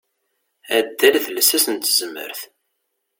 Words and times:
Addal 0.77 1.15
d 1.23 1.25
lsas 1.37 1.65
n 1.73 1.75
tezmert. 1.77 2.41